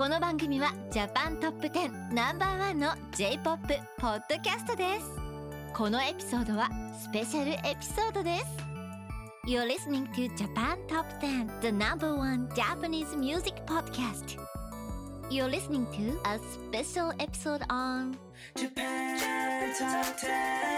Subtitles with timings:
[0.00, 3.66] この番組はジャパントップ10ナンバーワンの J-POP
[3.98, 5.10] ポッドキャストです
[5.74, 6.68] このエピソードは
[7.00, 8.44] スペシャルエピソードです
[9.46, 14.38] You're listening to Japan Top 10 the number one Japanese music podcast
[15.28, 18.16] You're listening to a special episode on
[18.54, 20.76] Japan Top 10.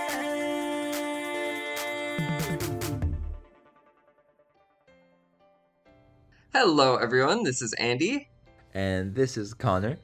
[6.54, 7.44] Hello, everyone.
[7.44, 8.30] This is Andy,
[8.73, 9.97] And this is Connor.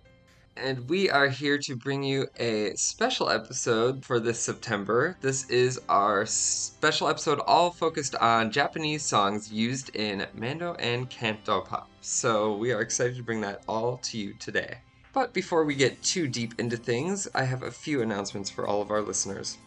[0.57, 5.15] and we are here to bring you a special episode for this September.
[5.21, 11.61] This is our special episode all focused on Japanese songs used in Mando and Canto
[11.61, 11.89] pop.
[12.01, 14.79] So we are excited to bring that all to you today.
[15.13, 18.81] But before we get too deep into things, I have a few announcements for all
[18.81, 19.57] of our listeners.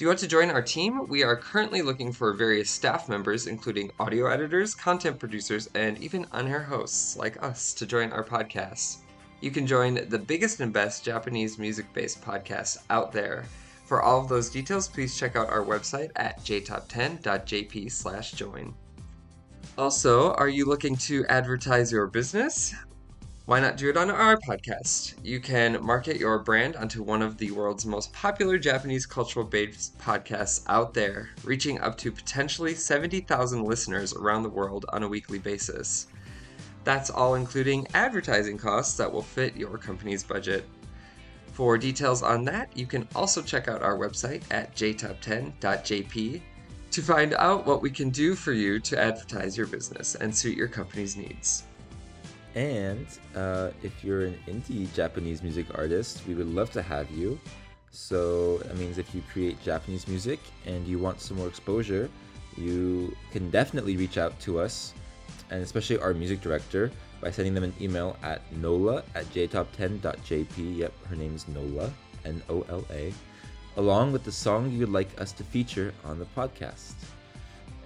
[0.00, 1.06] Do you want to join our team?
[1.08, 6.24] We are currently looking for various staff members, including audio editors, content producers, and even
[6.32, 9.00] on air hosts like us to join our podcast.
[9.42, 13.44] You can join the biggest and best Japanese music based podcast out there.
[13.84, 18.74] For all of those details, please check out our website at jtop10.jp slash join.
[19.76, 22.74] Also, are you looking to advertise your business?
[23.50, 25.14] Why not do it on our podcast?
[25.24, 29.98] You can market your brand onto one of the world's most popular Japanese cultural based
[29.98, 35.40] podcasts out there, reaching up to potentially 70,000 listeners around the world on a weekly
[35.40, 36.06] basis.
[36.84, 40.64] That's all including advertising costs that will fit your company's budget.
[41.52, 46.40] For details on that, you can also check out our website at jtop10.jp
[46.92, 50.56] to find out what we can do for you to advertise your business and suit
[50.56, 51.64] your company's needs.
[52.54, 53.06] And
[53.36, 57.38] uh, if you're an indie Japanese music artist, we would love to have you.
[57.92, 62.08] So that means if you create Japanese music and you want some more exposure,
[62.56, 64.94] you can definitely reach out to us,
[65.50, 70.76] and especially our music director, by sending them an email at nola at jtop10.jp.
[70.76, 71.92] Yep, her name's Nola,
[72.24, 73.12] N O L A,
[73.76, 76.94] along with the song you would like us to feature on the podcast.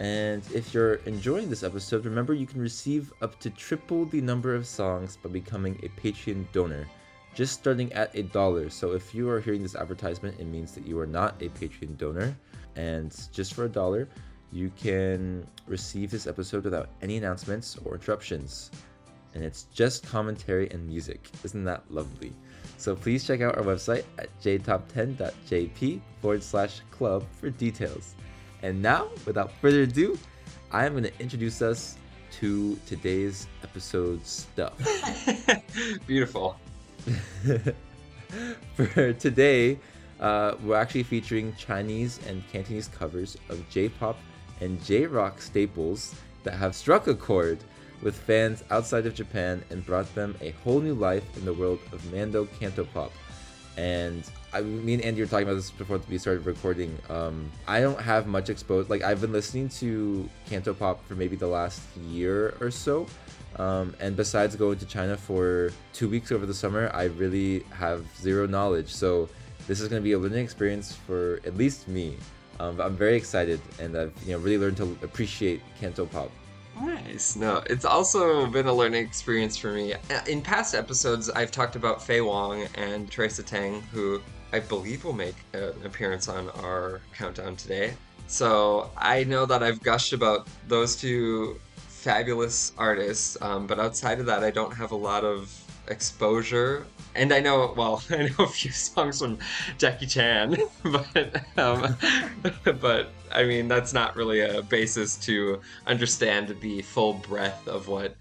[0.01, 4.55] And if you're enjoying this episode, remember you can receive up to triple the number
[4.55, 6.89] of songs by becoming a Patreon donor,
[7.35, 8.71] just starting at a dollar.
[8.71, 11.97] So if you are hearing this advertisement, it means that you are not a Patreon
[11.97, 12.37] donor.
[12.75, 14.09] And just for a dollar,
[14.51, 18.73] you can receive this episode without any announcements or interruptions.
[19.35, 21.29] And it's just commentary and music.
[21.45, 22.33] Isn't that lovely?
[22.79, 28.15] So please check out our website at jtop10.jp forward slash club for details.
[28.65, 30.19] And now, without further ado,
[30.73, 31.99] I am going to introduce us
[32.41, 34.73] to today's episode stuff.
[36.07, 36.57] Beautiful.
[38.75, 39.79] For today,
[40.19, 44.17] uh, we're actually featuring Chinese and Cantonese covers of J-pop
[44.63, 47.59] and J-rock staples that have struck a chord
[48.01, 51.81] with fans outside of Japan and brought them a whole new life in the world
[51.93, 53.13] of Mando Canto Pop.
[53.77, 56.97] And I, me and Andy were talking about this before we started recording.
[57.11, 58.89] Um, I don't have much exposed.
[58.89, 63.07] Like I've been listening to Canto Pop for maybe the last year or so.
[63.57, 68.05] Um, and besides going to China for two weeks over the summer, I really have
[68.17, 68.95] zero knowledge.
[68.95, 69.29] So
[69.67, 72.17] this is going to be a learning experience for at least me.
[72.61, 76.31] Um, but I'm very excited, and I've you know really learned to appreciate Canto Pop.
[76.81, 77.37] Nice.
[77.37, 79.95] No, it's also been a learning experience for me.
[79.95, 84.21] Uh, In past episodes, I've talked about Faye Wong and Teresa Teng, who
[84.55, 87.95] I believe will make an appearance on our countdown today.
[88.29, 94.27] So I know that I've gushed about those two fabulous artists, um, but outside of
[94.27, 95.53] that, I don't have a lot of
[95.89, 96.87] exposure.
[97.17, 99.39] And I know, well, I know a few songs from
[99.77, 101.97] Jackie Chan, but um,
[102.81, 108.15] but I mean that's not really a basis to understand the full breadth of what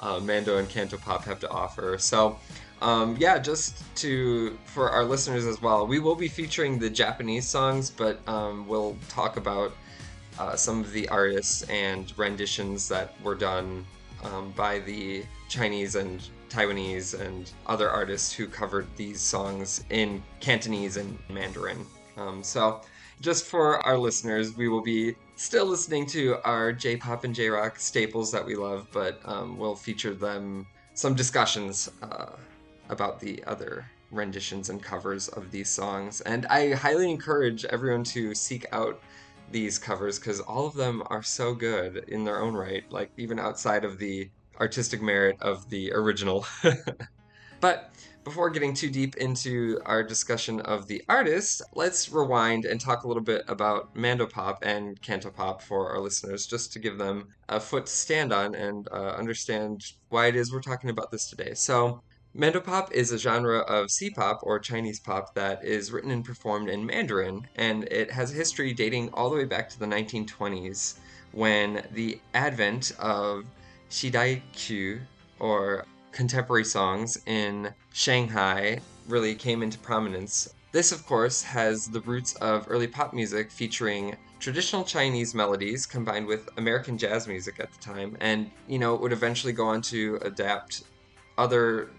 [0.00, 1.96] uh, Mando and Canto Pop have to offer.
[1.98, 2.38] So,
[2.80, 7.46] um, yeah, just to for our listeners as well, we will be featuring the Japanese
[7.46, 9.72] songs, but um, we'll talk about
[10.38, 13.84] uh, some of the artists and renditions that were done
[14.24, 20.96] um, by the Chinese and Taiwanese and other artists who covered these songs in Cantonese
[20.96, 21.86] and Mandarin.
[22.16, 22.80] Um, so,
[23.20, 28.32] just for our listeners, we will be still listening to our J-pop and J-rock staples
[28.32, 32.32] that we love, but um, we'll feature them some discussions uh,
[32.90, 36.20] about the other renditions and covers of these songs.
[36.22, 39.00] And I highly encourage everyone to seek out
[39.50, 43.38] these covers because all of them are so good in their own right, like even
[43.38, 46.46] outside of the artistic merit of the original.
[47.60, 47.92] but
[48.22, 53.08] before getting too deep into our discussion of the artist, let's rewind and talk a
[53.08, 57.86] little bit about Mandopop and Cantopop for our listeners, just to give them a foot
[57.86, 61.54] to stand on and uh, understand why it is we're talking about this today.
[61.54, 62.02] So,
[62.36, 66.86] Mandopop is a genre of C-pop or Chinese pop that is written and performed in
[66.86, 70.94] Mandarin, and it has a history dating all the way back to the 1920s
[71.32, 73.44] when the advent of
[73.90, 75.00] shidaiqu
[75.40, 80.54] or contemporary songs in Shanghai really came into prominence.
[80.70, 86.28] This, of course, has the roots of early pop music featuring traditional Chinese melodies combined
[86.28, 89.82] with American jazz music at the time, and you know, it would eventually go on
[89.82, 90.84] to adapt
[91.36, 91.90] other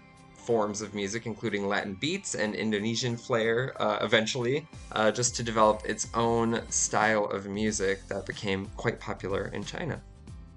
[0.46, 5.82] forms of music, including Latin beats and Indonesian flair, uh, eventually, uh, just to develop
[5.84, 10.00] its own style of music that became quite popular in China.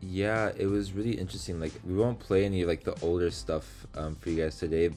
[0.02, 1.60] Yeah, it was really interesting.
[1.60, 4.90] Like, we won't play any like the older stuff um, for you guys today.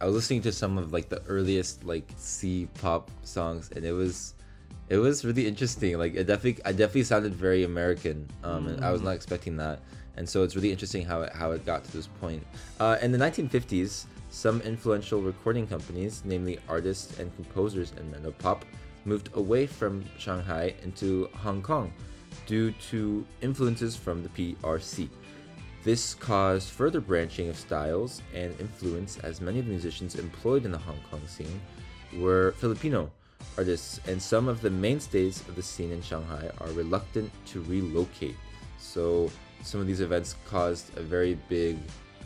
[0.00, 3.92] I was listening to some of like the earliest like C pop songs, and it
[3.92, 4.34] was
[4.88, 5.98] it was really interesting.
[5.98, 9.80] Like, it definitely I definitely sounded very American, um, and I was not expecting that.
[10.16, 12.44] And so it's really interesting how it how it got to this point.
[12.78, 18.62] Uh, in the 1950s, some influential recording companies, namely artists and composers in Mandopop,
[19.04, 21.92] moved away from Shanghai into Hong Kong
[22.46, 25.10] due to influences from the PRC.
[25.84, 30.72] This caused further branching of styles and influence as many of the musicians employed in
[30.72, 31.60] the Hong Kong scene
[32.16, 33.10] were Filipino
[33.58, 38.36] artists, and some of the mainstays of the scene in Shanghai are reluctant to relocate.
[38.78, 39.30] So
[39.62, 41.76] some of these events caused a very big,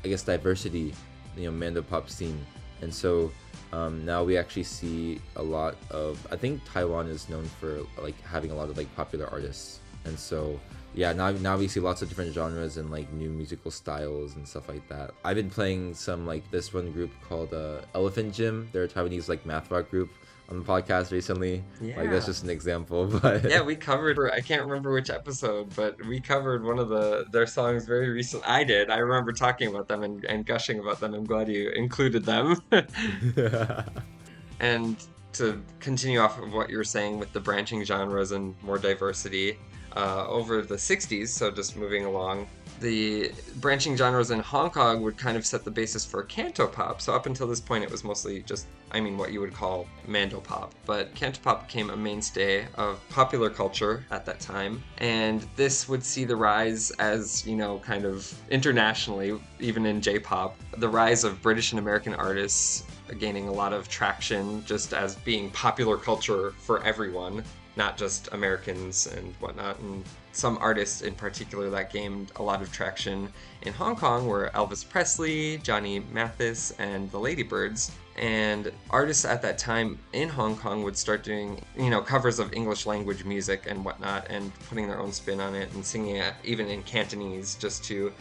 [0.05, 0.95] I guess, diversity,
[1.37, 2.45] you know, Mando pop scene,
[2.81, 3.31] and so
[3.73, 6.27] um, now we actually see a lot of.
[6.31, 10.19] I think Taiwan is known for like having a lot of like popular artists, and
[10.19, 10.59] so
[10.95, 14.49] yeah, now now we see lots of different genres and like new musical styles and
[14.49, 15.13] stuff like that.
[15.25, 18.69] I've been playing some like this one group called uh, Elephant Gym.
[18.73, 20.11] They're a Taiwanese like math rock group
[20.49, 21.65] on the podcast recently.
[21.81, 24.19] Like that's just an example, but yeah, we covered.
[24.31, 28.47] I can't remember which episode, but we covered one of the their songs very recently.
[28.47, 28.91] I did.
[28.91, 31.15] I remember talking about them and, and gushing about them.
[31.15, 32.57] I'm glad you included them.
[34.61, 34.97] and
[35.35, 39.59] to continue off of what you were saying with the branching genres and more diversity,
[39.97, 42.47] uh, over the 60s, so just moving along,
[42.81, 47.01] the branching genres in Hong Kong would kind of set the basis for canto pop.
[47.01, 49.89] So up until this point, it was mostly just, I mean, what you would call
[50.07, 50.73] mandopop.
[50.85, 56.05] But canto pop became a mainstay of popular culture at that time, and this would
[56.05, 61.41] see the rise as, you know, kind of internationally, even in J-pop, the rise of
[61.41, 62.85] British and American artists
[63.19, 67.43] gaining a lot of traction just as being popular culture for everyone
[67.77, 69.79] not just Americans and whatnot.
[69.81, 70.03] And
[70.33, 73.33] some artists in particular that gained a lot of traction
[73.63, 77.93] in Hong Kong were Elvis Presley, Johnny Mathis, and the Ladybirds.
[78.17, 82.53] And artists at that time in Hong Kong would start doing, you know, covers of
[82.55, 86.33] English language music and whatnot, and putting their own spin on it and singing it
[86.43, 88.13] even in Cantonese just to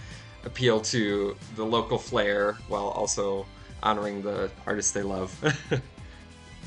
[0.44, 3.46] appeal to the local flair while also
[3.84, 5.34] honoring the artists they love.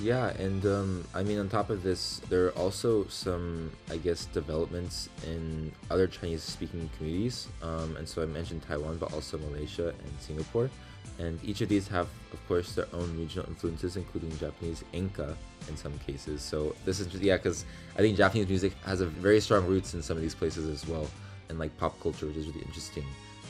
[0.00, 4.26] Yeah, and um, I mean, on top of this, there are also some, I guess,
[4.26, 7.48] developments in other Chinese speaking communities.
[7.62, 10.70] Um, and so I mentioned Taiwan, but also Malaysia and Singapore.
[11.18, 15.34] And each of these have, of course, their own regional influences, including Japanese Enka
[15.68, 16.42] in some cases.
[16.42, 17.64] So this is, yeah, because
[17.96, 20.88] I think Japanese music has a very strong roots in some of these places as
[20.88, 21.08] well,
[21.48, 23.04] and like pop culture, which is really interesting.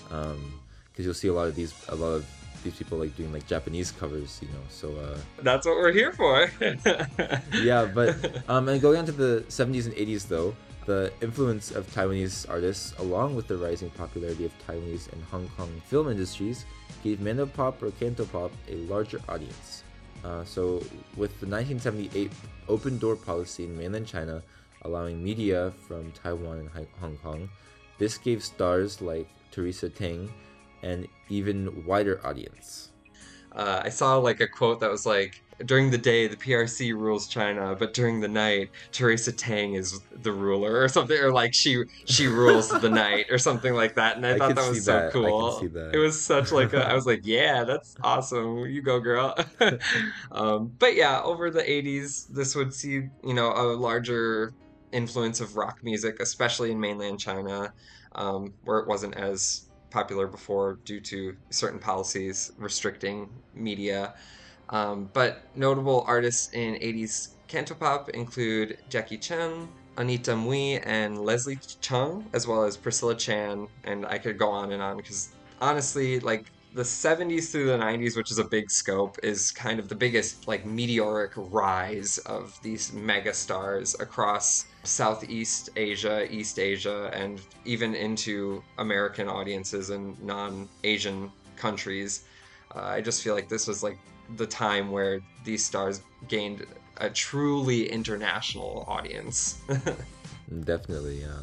[0.08, 2.26] Because you'll see a lot of these, a lot of
[2.62, 4.64] these people like doing like Japanese covers, you know.
[4.68, 6.50] So uh, That's what we're here for.
[7.62, 10.54] yeah, but um, and going on to the 70s and 80s though,
[10.86, 15.70] the influence of Taiwanese artists, along with the rising popularity of Taiwanese and Hong Kong
[15.86, 16.64] film industries,
[17.04, 19.84] gave Mandopop or Cantopop a larger audience.
[20.24, 20.82] Uh, so,
[21.16, 22.32] with the 1978
[22.68, 24.42] open door policy in mainland China,
[24.82, 27.48] allowing media from Taiwan and Hong Kong,
[27.98, 30.28] this gave stars like Teresa Teng
[30.82, 32.90] an even wider audience.
[33.52, 37.26] uh, I saw like a quote that was like, during the day the PRC rules
[37.26, 41.84] China, but during the night Teresa Teng is the ruler or something, or like she
[42.04, 44.16] she rules the night or something like that.
[44.16, 45.08] And I, I thought that was so that.
[45.08, 45.60] I could cool.
[45.60, 45.94] see that.
[45.94, 48.66] It was such like a, I was like, yeah, that's awesome.
[48.66, 49.36] You go, girl.
[50.32, 54.52] um, but yeah, over the '80s, this would see you know a larger
[54.92, 57.72] influence of rock music, especially in mainland China,
[58.14, 64.14] um, where it wasn't as popular before due to certain policies restricting media.
[64.70, 72.24] Um, but notable artists in 80s cantopop include Jackie Chan, Anita Mui, and Leslie Cheung,
[72.32, 73.66] as well as Priscilla Chan.
[73.84, 75.30] And I could go on and on because
[75.60, 79.88] honestly, like the 70s through the 90s, which is a big scope, is kind of
[79.88, 87.40] the biggest like meteoric rise of these mega stars across Southeast Asia, East Asia, and
[87.64, 92.24] even into American audiences and non Asian countries.
[92.74, 93.98] Uh, I just feel like this was like
[94.36, 96.66] the time where these stars gained
[96.98, 99.60] a truly international audience.
[100.64, 101.42] Definitely, yeah.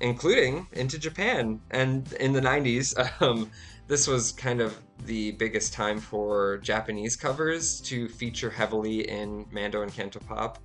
[0.00, 1.60] including into Japan.
[1.70, 3.50] And in the 90s, um,
[3.86, 9.82] this was kind of the biggest time for Japanese covers to feature heavily in Mando
[9.82, 10.56] and Cantopop.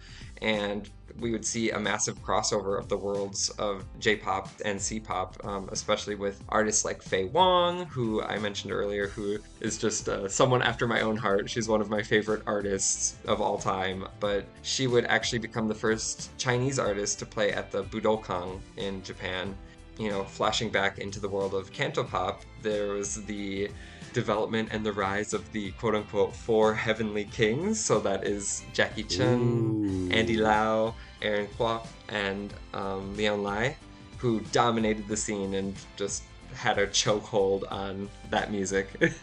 [0.42, 5.70] And we would see a massive crossover of the worlds of J-pop and C-pop, um,
[5.72, 10.62] especially with artists like Faye Wong, who I mentioned earlier, who is just uh, someone
[10.62, 11.50] after my own heart.
[11.50, 14.08] She's one of my favorite artists of all time.
[14.20, 19.04] But she would actually become the first Chinese artist to play at the Budokan in
[19.04, 19.56] Japan.
[19.98, 23.70] You know, flashing back into the world of Cantopop, there was the
[24.14, 27.84] development and the rise of the quote unquote four heavenly kings.
[27.84, 30.10] So that is Jackie Chan, Ooh.
[30.12, 33.76] Andy Lau, Aaron Kwok, and um, Leon Lai,
[34.18, 36.24] who dominated the scene and just
[36.56, 38.88] had a chokehold on that music.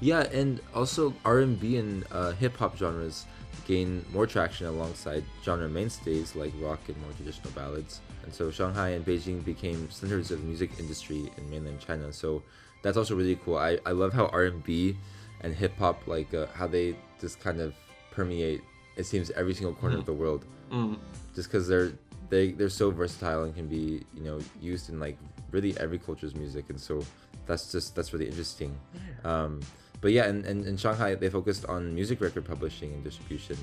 [0.00, 3.26] Yeah, and also R&B and uh, hip hop genres
[3.66, 8.00] gain more traction alongside genre mainstays like rock and more traditional ballads.
[8.28, 12.12] And so Shanghai and Beijing became centers of the music industry in mainland China.
[12.12, 12.42] So
[12.82, 13.56] that's also really cool.
[13.56, 14.98] I, I love how R&B
[15.40, 17.72] and hip hop like uh, how they just kind of
[18.10, 18.60] permeate
[18.96, 20.44] it seems every single corner of the world.
[20.70, 20.98] Mm.
[21.34, 21.92] Just cuz they're
[22.28, 25.16] they they're so versatile and can be, you know, used in like
[25.50, 27.02] really every culture's music and so
[27.46, 28.78] that's just that's really interesting.
[29.24, 29.60] Um,
[30.02, 33.56] but yeah, and, and in Shanghai, they focused on music record publishing and distribution,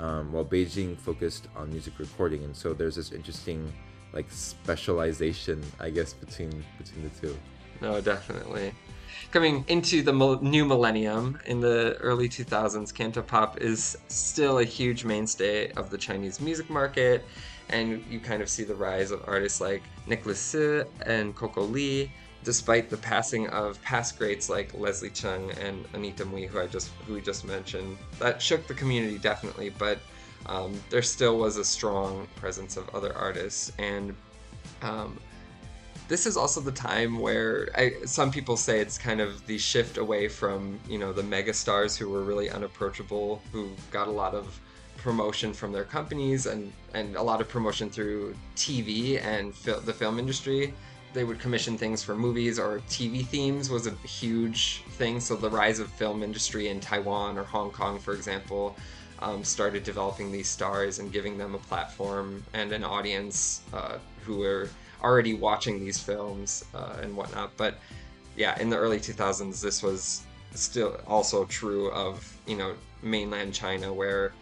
[0.00, 2.44] um, while Beijing focused on music recording.
[2.44, 3.72] And so there's this interesting,
[4.12, 7.36] like specialization, I guess, between between the two.
[7.80, 8.72] No, definitely.
[9.30, 15.70] Coming into the new millennium in the early 2000s, Cantopop is still a huge mainstay
[15.72, 17.24] of the Chinese music market,
[17.68, 22.10] and you kind of see the rise of artists like Nicholas Tse and Coco Lee,
[22.42, 26.90] despite the passing of past greats like Leslie Cheung and Anita Mui, who I just
[27.06, 27.98] who we just mentioned.
[28.18, 29.98] That shook the community definitely, but
[30.48, 34.14] um, there still was a strong presence of other artists and.
[34.82, 35.18] Um,
[36.08, 39.98] this is also the time where I, some people say it's kind of the shift
[39.98, 44.58] away from you know the megastars who were really unapproachable, who got a lot of
[44.96, 49.92] promotion from their companies and and a lot of promotion through TV and fil- the
[49.92, 50.74] film industry.
[51.12, 55.20] They would commission things for movies or TV themes was a huge thing.
[55.20, 58.76] So the rise of film industry in Taiwan or Hong Kong, for example,
[59.20, 64.38] um, started developing these stars and giving them a platform and an audience uh, who
[64.38, 64.68] were
[65.02, 67.56] already watching these films uh, and whatnot.
[67.56, 67.78] But
[68.36, 70.22] yeah, in the early 2000s, this was
[70.54, 74.32] still also true of you know mainland China, where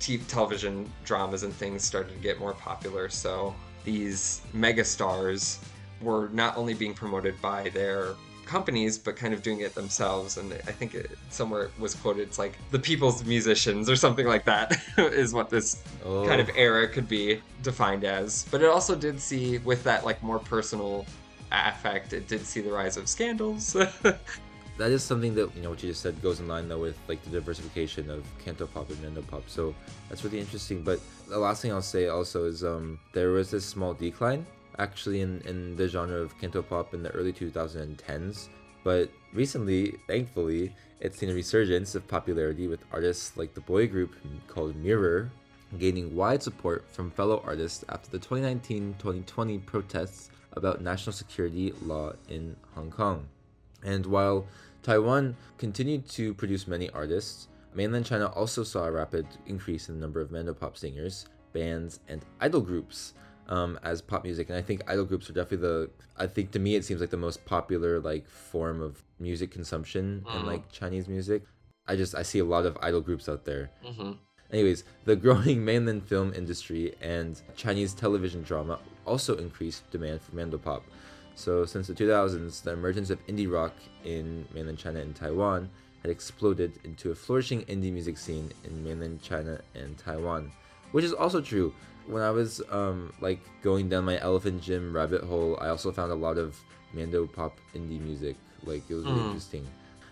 [0.00, 3.08] television dramas and things started to get more popular.
[3.08, 5.58] So these megastars
[6.00, 8.14] were not only being promoted by their
[8.54, 12.22] companies but kind of doing it themselves and i think it somewhere it was quoted
[12.28, 14.66] it's like the people's musicians or something like that
[15.22, 15.68] is what this
[16.04, 16.24] Oh.
[16.26, 17.24] kind of era could be
[17.62, 18.46] defined as.
[18.50, 21.04] But it also did see, with that like more personal
[21.52, 23.64] affect, it did see the rise of scandals.
[24.80, 26.96] that is something that you know what you just said goes in line though with
[27.10, 29.74] like the diversification of cantopop and mandopop so
[30.08, 33.64] that's really interesting but the last thing i'll say also is um there was this
[33.74, 34.42] small decline
[34.78, 38.48] actually in in the genre of Canto pop in the early 2010s
[38.84, 44.14] but recently thankfully it's seen a resurgence of popularity with artists like the boy group
[44.48, 45.30] called mirror
[45.78, 52.56] gaining wide support from fellow artists after the 2019-2020 protests about national security law in
[52.74, 53.28] hong kong.
[53.84, 54.46] And while
[54.82, 60.00] Taiwan continued to produce many artists, mainland China also saw a rapid increase in the
[60.00, 63.14] number of mandopop singers, bands, and idol groups
[63.50, 64.48] um, as pop music.
[64.48, 65.90] And I think idol groups are definitely the.
[66.16, 70.24] I think to me it seems like the most popular like form of music consumption
[70.34, 70.46] in Mm.
[70.46, 71.42] like Chinese music.
[71.86, 73.70] I just I see a lot of idol groups out there.
[73.84, 74.12] hmm
[74.52, 80.82] Anyways, the growing mainland film industry and Chinese television drama also increased demand for mandopop.
[81.36, 83.72] So, since the 2000s, the emergence of indie rock
[84.04, 85.70] in mainland China and Taiwan
[86.02, 90.50] had exploded into a flourishing indie music scene in mainland China and Taiwan,
[90.92, 91.72] which is also true.
[92.10, 96.10] When I was um, like going down my Elephant Gym rabbit hole, I also found
[96.12, 96.58] a lot of
[96.92, 98.36] mando pop indie music.
[98.64, 99.26] Like it was really Mm.
[99.26, 99.66] interesting.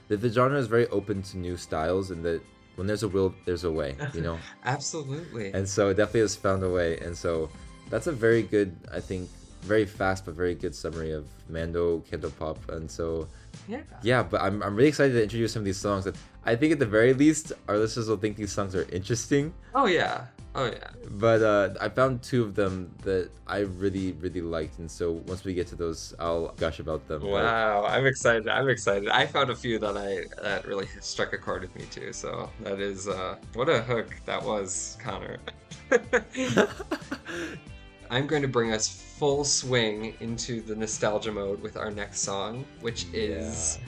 [0.09, 2.40] The, the genre is very open to new styles, and that
[2.76, 3.97] when there's a will, there's a way.
[4.14, 4.38] You know.
[4.64, 5.52] Absolutely.
[5.52, 7.49] and so it definitely has found a way and so
[7.90, 9.28] that's a very good i think
[9.62, 13.27] very fast but very good summary of Mando Canto Pop, and so
[13.69, 13.81] Yeah.
[14.03, 14.23] yeah.
[14.23, 16.79] But I'm I'm really excited to introduce some of these songs that I think at
[16.79, 19.53] the very least our listeners will think these songs are interesting.
[19.75, 20.27] Oh yeah.
[20.55, 20.88] Oh yeah.
[21.11, 25.45] But uh, I found two of them that I really really liked, and so once
[25.45, 27.21] we get to those, I'll gush about them.
[27.21, 28.49] But- Wow, I'm excited.
[28.49, 29.09] I'm excited.
[29.11, 32.12] I found a few that I that really struck a chord with me too.
[32.12, 35.37] So that is uh what a hook that was, Connor.
[38.11, 42.65] I'm going to bring us full swing into the nostalgia mode with our next song,
[42.81, 43.79] which is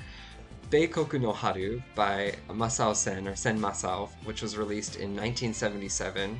[0.70, 6.38] Beikoku no Haru by Masao Sen or Sen Masao, which was released in 1977,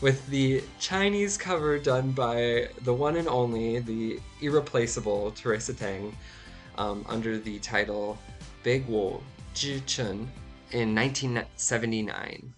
[0.00, 6.12] with the Chinese cover done by the one and only, the irreplaceable Teresa Teng,
[6.78, 8.18] um, under the title
[8.64, 9.22] Big Wo
[9.54, 10.28] Zhi Chen
[10.72, 12.54] in 1979.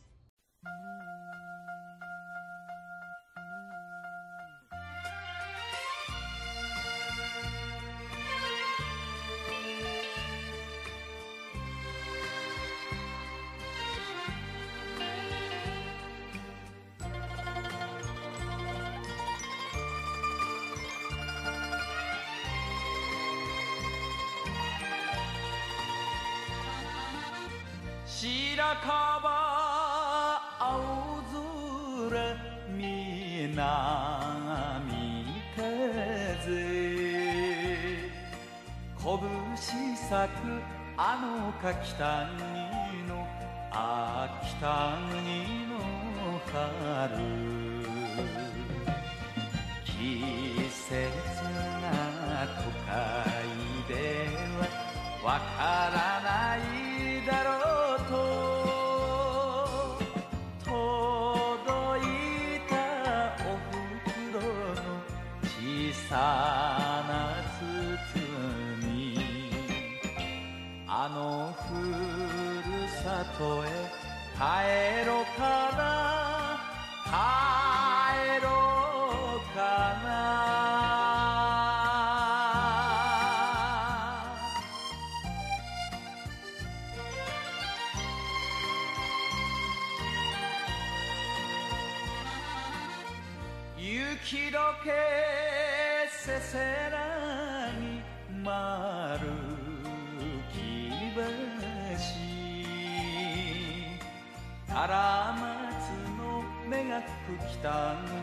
[107.39, 108.23] 北国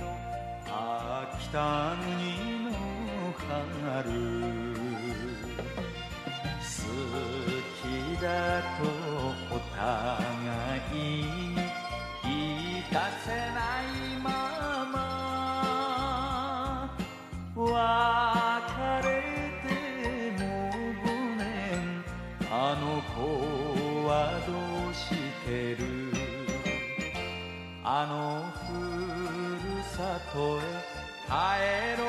[0.00, 0.16] の
[0.66, 2.70] あ北国の
[3.42, 4.10] 春。
[6.64, 6.90] 好
[7.80, 8.84] きだと
[9.54, 9.82] お互
[10.92, 11.63] いに。
[30.34, 30.84] poet
[31.30, 32.00] I ain't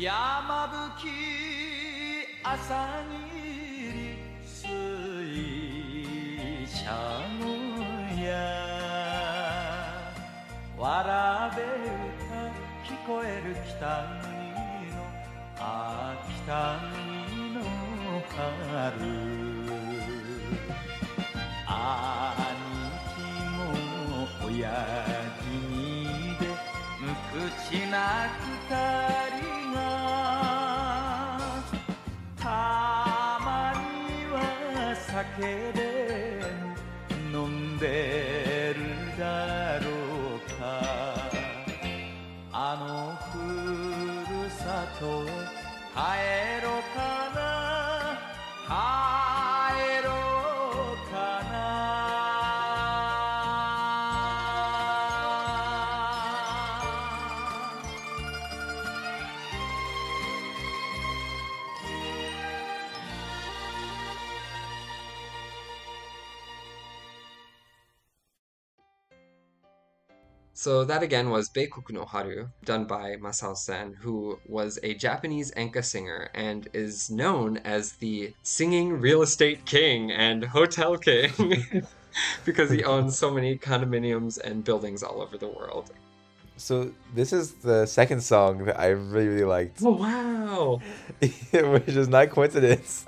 [0.00, 1.12] 山吹き
[2.42, 4.66] 朝霧水
[6.66, 7.44] 車の
[8.18, 8.32] や
[10.78, 12.32] わらべ歌
[12.82, 14.96] 聞こえる北国の
[15.58, 17.60] あ北国の
[18.30, 19.29] 春。
[35.29, 36.39] は酒で
[37.31, 38.08] も飲んで
[70.60, 75.50] So that again was Beikoku no Haru, done by Masao Sen, who was a Japanese
[75.52, 81.86] enka singer and is known as the singing real estate king and hotel king
[82.44, 85.92] because he owns so many condominiums and buildings all over the world.
[86.58, 90.80] So this is the second song that I really really liked, Oh wow!
[91.20, 93.06] which is not coincidence.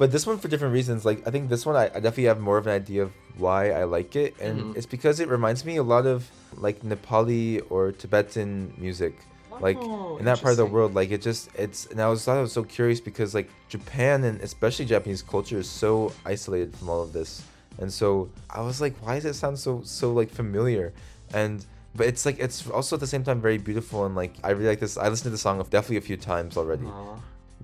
[0.00, 1.04] But this one for different reasons.
[1.04, 3.70] Like I think this one I, I definitely have more of an idea of why
[3.70, 4.76] I like it, and Mhm.
[4.76, 6.18] it's because it reminds me a lot of
[6.56, 9.14] like Nepali or Tibetan music.
[9.60, 12.24] Like Oh, in that part of the world, like it just it's and I was
[12.24, 16.74] thought I was so curious because like Japan and especially Japanese culture is so isolated
[16.76, 17.42] from all of this,
[17.78, 20.94] and so I was like, why does it sound so so like familiar?
[21.34, 24.50] And but it's like it's also at the same time very beautiful and like I
[24.56, 24.96] really like this.
[24.96, 27.18] I listened to the song definitely a few times already, Aw.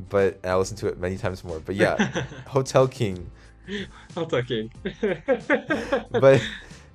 [0.08, 1.60] But I listened to it many times more.
[1.60, 3.30] But yeah, Hotel King.
[4.14, 4.70] Hotel King.
[6.10, 6.42] But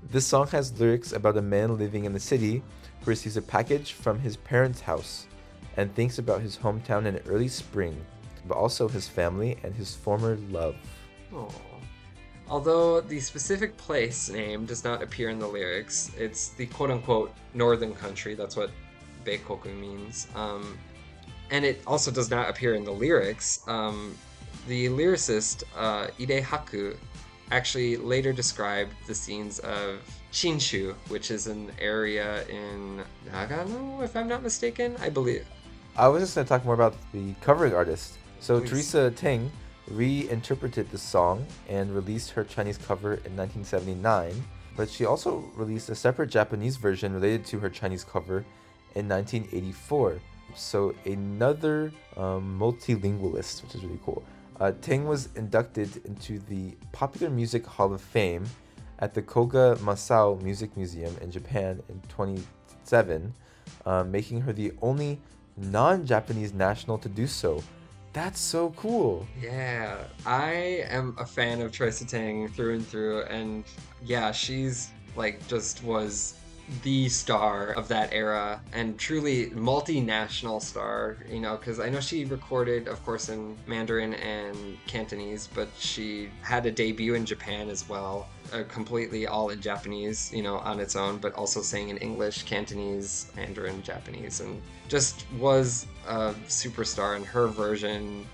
[0.10, 2.64] this song has lyrics about a man living in the city
[3.02, 5.28] who receives a package from his parents' house
[5.78, 7.96] and thinks about his hometown in early spring,
[8.48, 10.76] but also his family and his former love.
[11.34, 11.50] Aw.
[12.50, 17.34] Although the specific place name does not appear in the lyrics, it's the quote unquote
[17.54, 18.36] northern country.
[18.36, 18.72] That's what
[19.24, 20.28] Beikoku means.
[20.36, 20.78] Um,
[21.52, 23.62] and it also does not appear in the lyrics.
[23.68, 24.18] Um,
[24.68, 26.96] the lyricist uh, Ide Haku
[27.52, 30.00] actually later described the scenes of
[30.32, 34.96] Shinshu, which is an area in Nagano, if I'm not mistaken.
[35.02, 35.46] I believe.
[35.98, 38.18] I was just going to talk more about the covering artist.
[38.40, 38.70] So Please.
[38.70, 39.50] Teresa Teng
[39.90, 44.42] reinterpreted the song and released her Chinese cover in 1979,
[44.78, 48.46] but she also released a separate Japanese version related to her Chinese cover
[48.96, 50.22] in 1984.
[50.56, 54.24] So another um, multilingualist, which is really cool.
[54.60, 58.46] Uh, Teng was inducted into the Popular Music Hall of Fame
[59.00, 63.34] at the Koga Masao Music Museum in Japan in 2007,
[63.86, 65.20] uh, making her the only
[65.58, 67.64] non-Japanese national to do so.
[68.14, 69.26] That's so cool.
[69.42, 73.64] Yeah, I am a fan of Tracy Tang through and through, and
[74.04, 76.36] yeah, she's like just was
[76.84, 82.26] the star of that era and truly multinational star, you know, because I know she
[82.26, 87.88] recorded, of course, in Mandarin and Cantonese, but she had a debut in Japan as
[87.90, 91.98] well, uh, completely all in Japanese, you know, on its own, but also sang in
[91.98, 98.26] English, Cantonese, Mandarin, Japanese, and just was a superstar in her version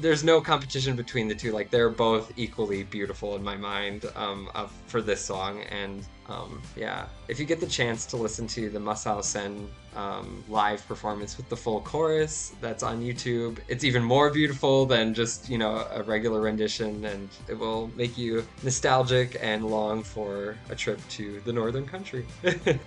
[0.00, 1.52] there's no competition between the two.
[1.52, 5.62] Like they're both equally beautiful in my mind um, of, for this song.
[5.70, 10.42] And um, yeah, if you get the chance to listen to the Masao Sen um,
[10.48, 13.58] live performance with the full chorus, that's on YouTube.
[13.68, 18.16] It's even more beautiful than just you know a regular rendition, and it will make
[18.16, 22.26] you nostalgic and long for a trip to the northern country.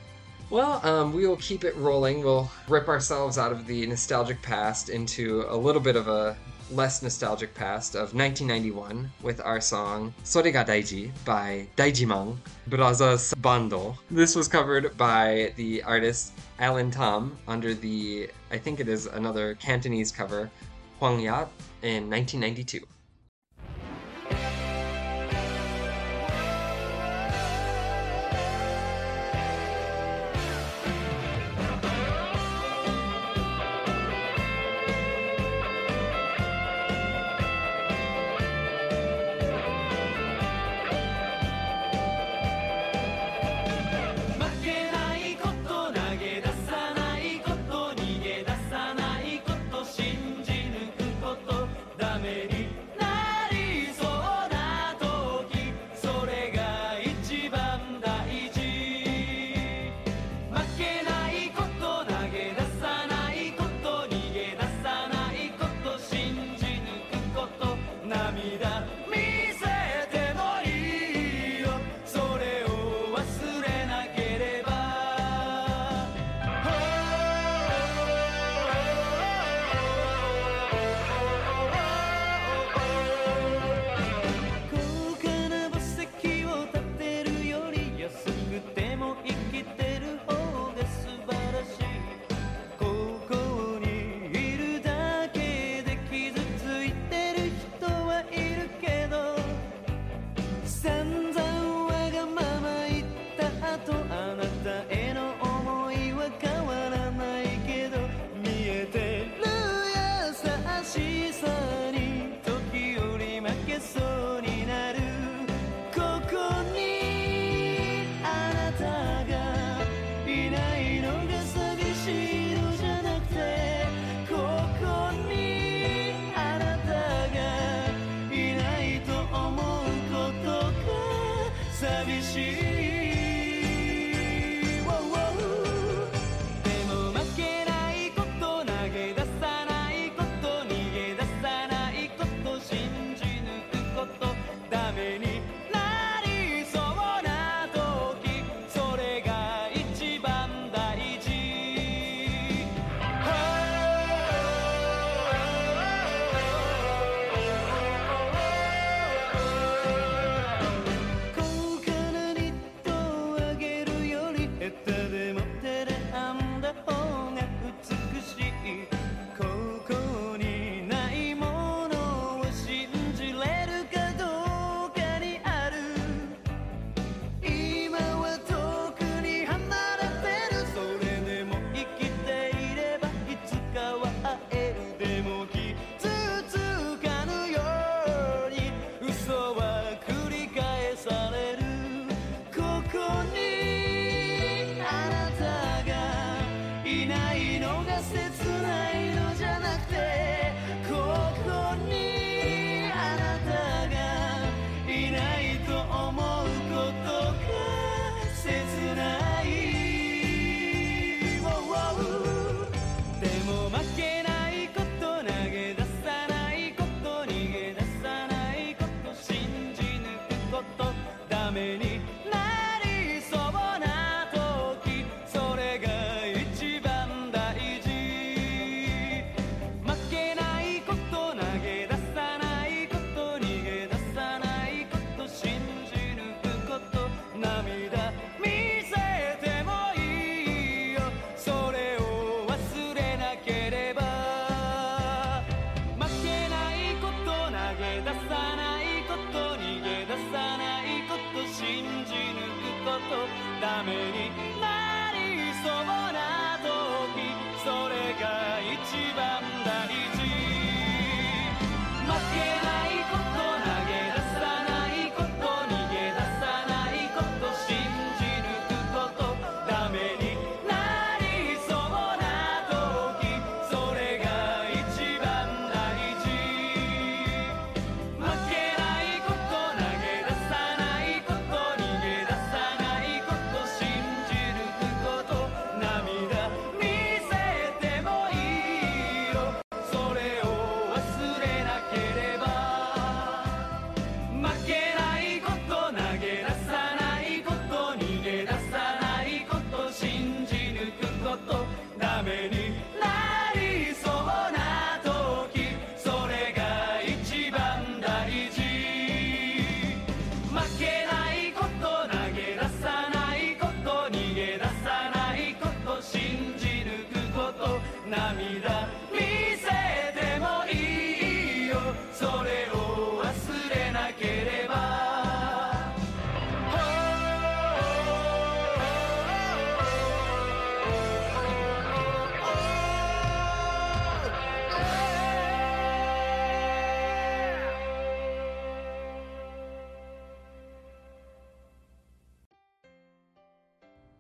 [0.50, 2.24] Well, um, we will keep it rolling.
[2.24, 6.38] We'll rip ourselves out of the nostalgic past into a little bit of a
[6.72, 13.98] less nostalgic past of 1991 with our song Sore ga Daiji by Daijiman Brothers Bando.
[14.12, 19.56] This was covered by the artist Alan Tam under the, I think it is another
[19.56, 20.50] Cantonese cover,
[21.00, 21.50] Huang Yat
[21.84, 22.82] in 1992.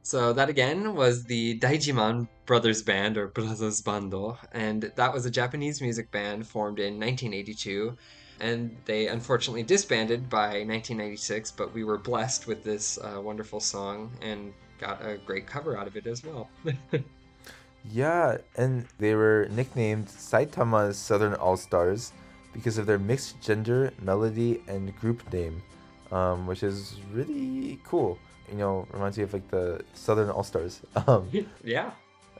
[0.08, 5.30] So that again was the Daijiman Brothers Band or Brothers Bando, and that was a
[5.30, 7.98] Japanese music band formed in 1982.
[8.39, 14.10] And they unfortunately disbanded by 1996, but we were blessed with this uh, wonderful song
[14.22, 16.50] and got a great cover out of it as well.
[17.91, 22.13] yeah, and they were nicknamed Saitama's Southern All Stars
[22.54, 25.62] because of their mixed gender, melody, and group name,
[26.13, 28.17] um, which is really cool
[28.50, 30.82] you know reminds me of like the Southern All Stars.
[31.08, 31.30] Um,
[31.64, 31.92] yeah.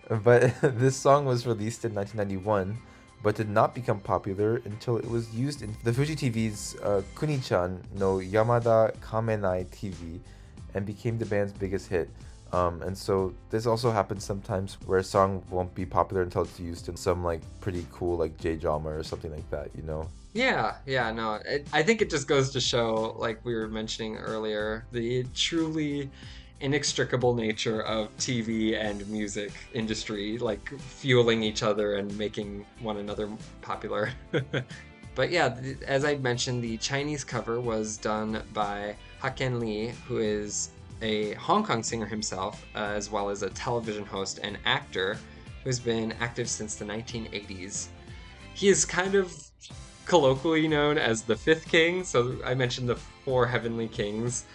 [0.10, 2.78] But this song was released in 1991,
[3.24, 7.82] but did not become popular until it was used in the Fuji TV's uh, Kuni-chan
[7.96, 10.20] no Yamada Kamenai TV,
[10.74, 12.10] and became the band's biggest hit.
[12.54, 16.60] Um, and so this also happens sometimes where a song won't be popular until it's
[16.60, 20.08] used in some like pretty cool like J drama or something like that, you know.
[20.38, 21.39] Yeah, yeah, no.
[21.45, 26.12] It, I think it just goes to show, like we were mentioning earlier, the truly
[26.60, 33.28] inextricable nature of TV and music industry, like fueling each other and making one another
[33.62, 34.12] popular.
[35.15, 40.69] but yeah, as I mentioned, the Chinese cover was done by Hacken Lee, who is
[41.02, 45.17] a Hong Kong singer himself, uh, as well as a television host and actor
[45.63, 47.88] who's been active since the 1980s.
[48.54, 49.46] He is kind of
[50.08, 52.04] colloquially known as the fifth king.
[52.04, 54.46] So I mentioned the four heavenly kings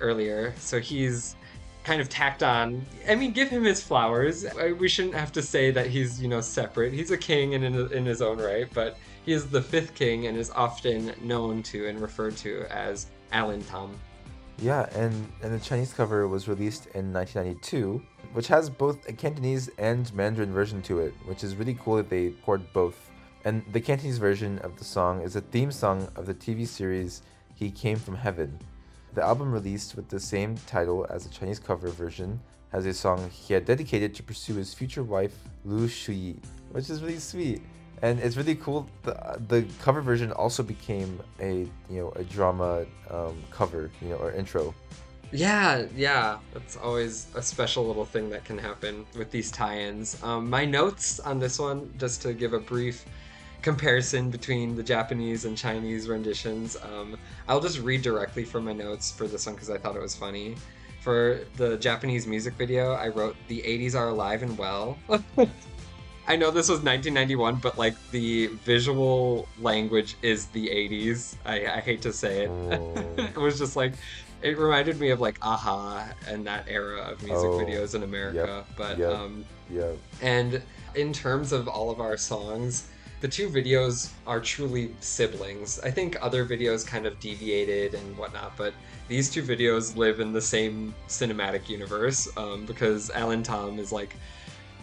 [0.00, 0.52] earlier.
[0.58, 1.36] So he's
[1.84, 2.84] kind of tacked on.
[3.08, 4.44] I mean, give him his flowers.
[4.78, 6.92] We shouldn't have to say that he's, you know, separate.
[6.92, 10.36] He's a king in, in his own right, but he is the fifth king and
[10.36, 13.96] is often known to and referred to as Alan Tom.
[14.58, 19.68] Yeah, and, and the Chinese cover was released in 1992, which has both a Cantonese
[19.78, 23.05] and Mandarin version to it, which is really cool that they poured both
[23.46, 27.22] and the Cantonese version of the song is a theme song of the TV series
[27.54, 28.58] He Came from Heaven.
[29.14, 32.40] The album released with the same title as the Chinese cover version
[32.72, 35.32] has a song he had dedicated to pursue his future wife
[35.64, 36.40] Lu Shui,
[36.72, 37.62] which is really sweet.
[38.02, 38.88] And it's really cool.
[39.04, 44.16] The, the cover version also became a you know a drama um, cover, you know,
[44.16, 44.74] or intro.
[45.30, 50.20] Yeah, yeah, that's always a special little thing that can happen with these tie-ins.
[50.24, 53.04] Um, my notes on this one, just to give a brief
[53.66, 59.10] comparison between the Japanese and Chinese renditions, um, I'll just read directly from my notes
[59.10, 60.54] for this one because I thought it was funny.
[61.00, 64.96] For the Japanese music video, I wrote "The '80s are alive and well."
[66.28, 71.34] I know this was 1991, but like the visual language is the 80s.
[71.44, 72.50] I, I hate to say it.
[72.50, 72.94] Oh.
[73.18, 73.94] it was just like
[74.42, 78.64] it reminded me of like a-ha and that era of music Oh, videos in America.
[78.76, 79.10] But yep.
[79.10, 79.92] um Yeah.
[80.22, 80.62] and
[80.94, 82.88] in terms of all of our songs,
[83.20, 85.80] the two videos are truly siblings.
[85.80, 88.74] I think other videos kind of deviated and whatnot, but
[89.08, 94.16] these two videos live in the same cinematic universe um, because Alan Tam is like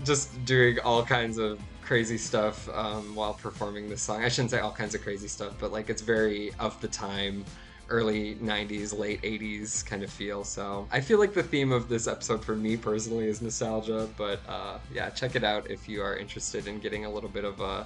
[0.04, 4.24] just doing all kinds of crazy stuff um, while performing this song.
[4.24, 7.46] I shouldn't say all kinds of crazy stuff, but like it's very of the time,
[7.90, 10.44] early 90s, late 80s kind of feel.
[10.44, 14.40] So I feel like the theme of this episode for me personally is nostalgia, but
[14.48, 17.60] uh, yeah, check it out if you are interested in getting a little bit of
[17.60, 17.86] a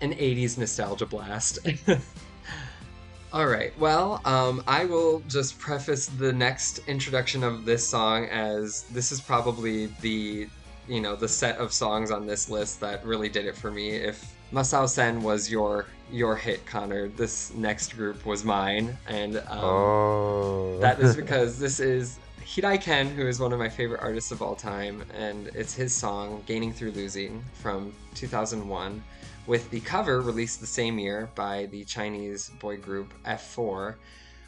[0.00, 1.58] an 80s nostalgia blast.
[3.32, 3.78] All right.
[3.78, 9.20] Well, um, I will just preface the next introduction of this song as this is
[9.20, 10.48] probably the,
[10.88, 13.90] you know, the set of songs on this list that really did it for me.
[13.90, 19.58] If Masao Sen was your your hit, Connor, this next group was mine, and um,
[19.60, 20.78] oh.
[20.80, 24.40] that is because this is Hirai Ken, who is one of my favorite artists of
[24.40, 29.02] all time, and it's his song "Gaining Through Losing" from 2001,
[29.47, 33.95] with the cover released the same year by the Chinese boy group F4,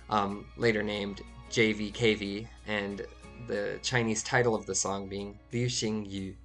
[0.10, 3.06] um, later named JVKV, and
[3.48, 6.36] the Chinese title of the song being Liu Xing Yu.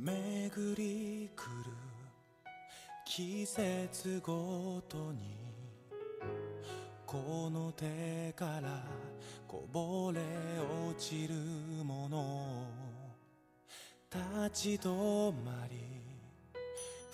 [0.00, 1.72] 巡り来る
[3.04, 5.38] 季節ごとに
[7.04, 8.84] この手から
[9.46, 10.20] こぼれ
[10.88, 11.34] 落ちる
[11.84, 12.81] もの
[14.13, 15.79] 立ち止まり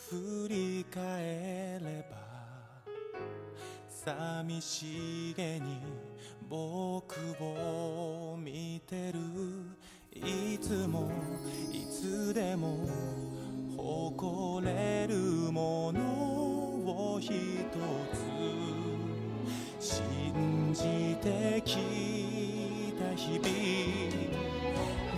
[0.09, 2.17] 振り返れば
[3.87, 5.77] 寂しげに
[6.49, 9.19] 僕を見てる
[10.13, 11.09] いつも
[11.71, 12.85] いつでも
[13.77, 15.15] 誇れる
[15.53, 17.33] ものを一つ
[19.79, 24.09] 信じてきた日々。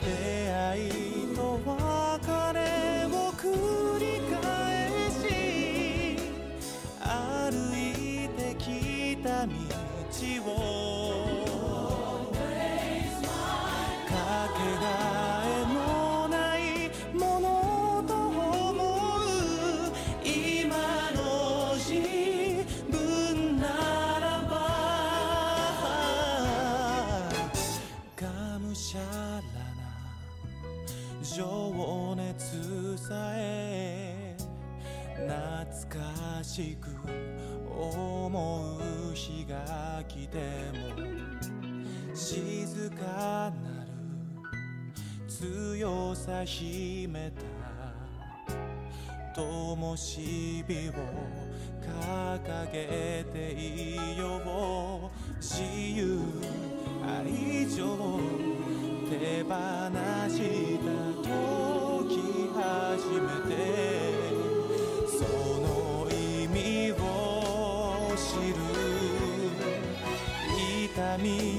[0.02, 1.11] 出会い
[1.42, 6.16] と別れを繰り返し
[7.00, 9.52] 歩いてきた道
[10.46, 10.91] を
[45.82, 47.42] 強さ秘めた
[49.34, 50.94] 灯火を
[51.82, 56.20] 掲げていよう自由
[57.04, 57.98] 愛情
[59.10, 59.50] 手放
[60.30, 60.38] し
[60.78, 60.86] た
[61.24, 61.26] 時
[62.54, 62.62] 初
[63.18, 63.58] めて
[65.08, 65.26] そ
[65.62, 65.66] の
[66.12, 66.14] 意
[66.46, 68.62] 味を知る
[70.86, 71.51] 痛み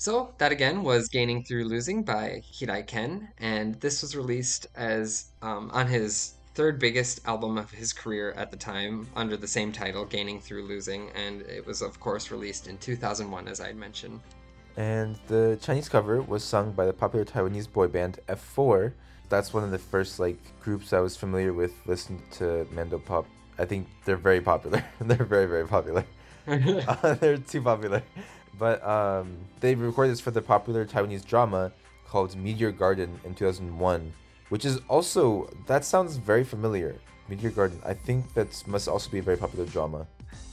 [0.00, 5.32] So that again was Gaining Through Losing by Hirai Ken, and this was released as
[5.42, 9.72] um, on his third biggest album of his career at the time under the same
[9.72, 13.76] title, Gaining Through Losing, and it was of course released in 2001 as I had
[13.76, 14.20] mentioned.
[14.76, 18.92] And the Chinese cover was sung by the popular Taiwanese boy band F4.
[19.28, 23.26] That's one of the first like groups I was familiar with listening to Mando Pop.
[23.58, 24.84] I think they're very popular.
[25.00, 26.04] they're very very popular.
[26.48, 28.02] Uh, they're too popular.
[28.58, 31.72] But um, they recorded this for the popular Taiwanese drama
[32.06, 34.12] called Meteor Garden in 2001,
[34.48, 36.96] which is also that sounds very familiar.
[37.28, 37.80] Meteor Garden.
[37.84, 40.06] I think that must also be a very popular drama.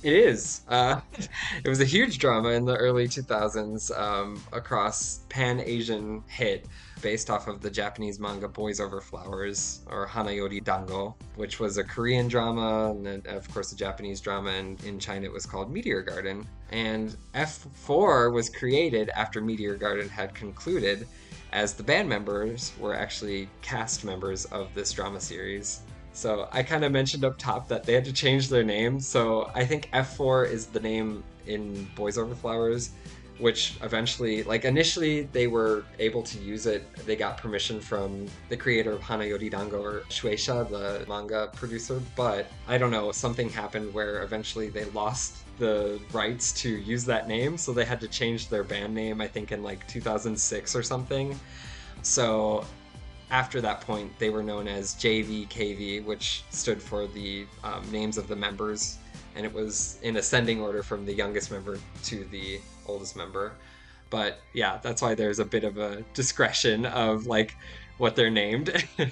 [0.04, 0.62] It is.
[0.68, 1.02] Uh,
[1.64, 6.68] it was a huge drama in the early 2000s um, across Pan Asian hit
[7.02, 11.84] based off of the Japanese manga Boys Over Flowers or Hanayori Dango, which was a
[11.84, 15.72] Korean drama, and then, of course, a Japanese drama, and in China it was called
[15.72, 16.48] Meteor Garden.
[16.72, 21.08] And F4 was created after Meteor Garden had concluded,
[21.52, 25.82] as the band members were actually cast members of this drama series.
[26.16, 29.02] So I kind of mentioned up top that they had to change their name.
[29.02, 32.92] So I think F4 is the name in Boys Over Flowers,
[33.38, 36.88] which eventually, like initially, they were able to use it.
[37.06, 42.02] They got permission from the creator of Hanayori Dango or Shueisha, the manga producer.
[42.16, 47.28] But I don't know, something happened where eventually they lost the rights to use that
[47.28, 47.58] name.
[47.58, 51.38] So they had to change their band name, I think in like 2006 or something.
[52.04, 52.64] So
[53.32, 58.28] after that point, they were known as JVKV, which stood for the um, names of
[58.28, 58.98] the members,
[59.36, 63.54] and it was in ascending order from the youngest member to the oldest member.
[64.10, 67.56] But yeah, that's why there's a bit of a discretion of like
[67.98, 68.86] what they're named.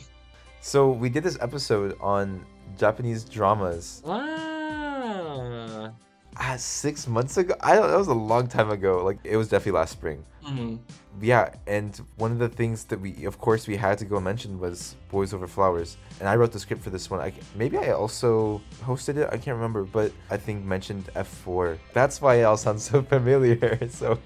[0.66, 2.46] So we did this episode on
[2.78, 5.92] Japanese dramas ah.
[6.38, 7.54] ah, six months ago.
[7.60, 7.92] I don't.
[7.92, 9.04] That was a long time ago.
[9.04, 10.24] Like it was definitely last spring.
[10.42, 10.80] Mhm.
[11.22, 14.60] Yeah, and one of the things that we, of course, we had to go mention
[14.60, 17.20] was Boys Over Flowers, and I wrote the script for this one.
[17.20, 19.30] I, maybe I also hosted it.
[19.32, 21.78] I can't remember, but I think mentioned F4.
[21.94, 23.80] That's why it all sounds so familiar.
[23.90, 24.20] So,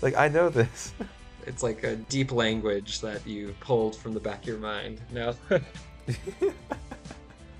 [0.00, 0.92] like, I know this.
[1.44, 5.00] It's like a deep language that you pulled from the back of your mind.
[5.10, 5.34] No.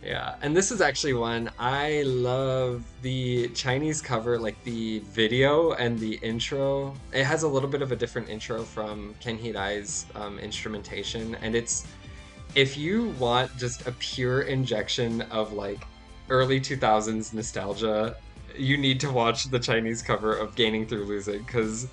[0.03, 5.99] Yeah, and this is actually one I love the Chinese cover, like the video and
[5.99, 6.95] the intro.
[7.13, 11.55] It has a little bit of a different intro from Ken Hirai's um, instrumentation, and
[11.55, 11.87] it's
[12.55, 15.87] if you want just a pure injection of like
[16.29, 18.17] early 2000s nostalgia,
[18.57, 21.87] you need to watch the Chinese cover of Gaining Through Losing because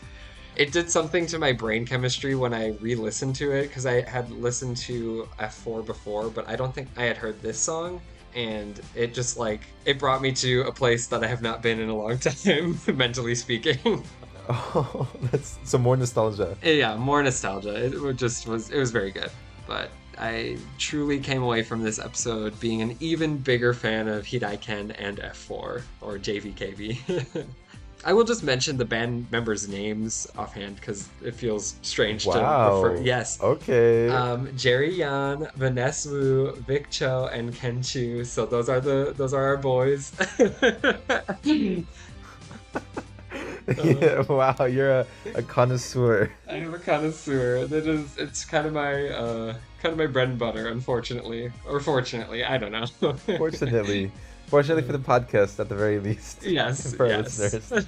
[0.56, 4.30] it did something to my brain chemistry when I re-listened to it because I had
[4.32, 8.02] listened to F4 before, but I don't think I had heard this song.
[8.36, 11.80] And it just like it brought me to a place that I have not been
[11.80, 14.04] in a long time, mentally speaking.
[14.52, 16.58] Oh, that's some more nostalgia.
[16.64, 17.86] Eh, yeah, more nostalgia.
[17.86, 19.30] It just was it was very good.
[19.68, 24.60] But I truly came away from this episode being an even bigger fan of Hirai
[24.60, 27.46] Ken and F4 or JVKV.
[28.06, 32.82] I will just mention the band members' names offhand because it feels strange Wow.
[32.82, 33.04] to refer.
[33.04, 33.42] Yes.
[33.42, 34.08] Okay.
[34.10, 38.24] Um, Jerry Yan, Vanness Wu, Vic Chou, and Ken Chu.
[38.24, 40.14] So those are the those are our boys.
[43.84, 46.32] yeah, wow, you're a, a connoisseur.
[46.48, 47.68] I am a connoisseur.
[47.68, 51.80] That is, it's kind of my uh, kind of my bread and butter, unfortunately, or
[51.80, 52.86] fortunately, I don't know.
[53.38, 54.12] Fortunately.
[54.50, 56.44] Fortunately for the podcast, at the very least.
[56.44, 57.40] yes, For yes.
[57.40, 57.86] listeners.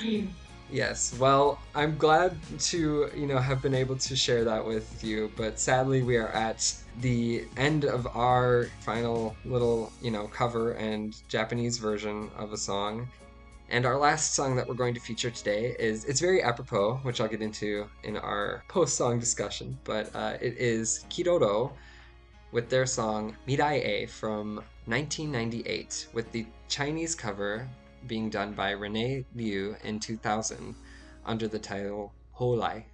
[0.70, 1.14] yes.
[1.18, 5.58] Well, I'm glad to you know have been able to share that with you, but
[5.58, 11.76] sadly we are at the end of our final little you know cover and Japanese
[11.76, 13.06] version of a song.
[13.68, 17.20] And our last song that we're going to feature today is it's very apropos, which
[17.20, 19.78] I'll get into in our post-song discussion.
[19.84, 21.72] But uh, it is Kiroro
[22.50, 27.68] with their song Mirai E from 1998, with the Chinese cover
[28.06, 30.74] being done by Rene Liu in 2000
[31.24, 32.91] under the title Houlai.「